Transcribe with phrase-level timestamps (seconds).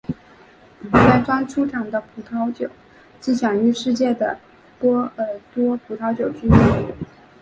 [0.91, 2.67] 该庄出产的葡萄酒
[3.21, 4.39] 是享誉世界的
[4.79, 6.51] 波尔多葡萄酒之一。